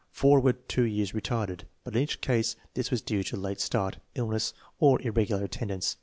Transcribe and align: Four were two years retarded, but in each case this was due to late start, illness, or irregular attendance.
Four 0.09 0.39
were 0.39 0.53
two 0.53 0.81
years 0.85 1.11
retarded, 1.11 1.65
but 1.83 1.95
in 1.95 2.01
each 2.01 2.21
case 2.21 2.55
this 2.73 2.89
was 2.89 3.03
due 3.03 3.21
to 3.21 3.37
late 3.37 3.59
start, 3.59 3.97
illness, 4.15 4.51
or 4.79 4.99
irregular 4.99 5.43
attendance. 5.43 5.95